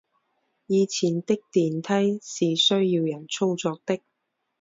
[0.65, 3.99] 以前的电梯是需要人操作的。